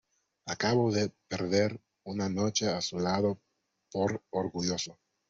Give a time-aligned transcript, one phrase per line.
[0.53, 3.39] acabo de perder una noche a su lado
[3.91, 4.97] por orgulloso.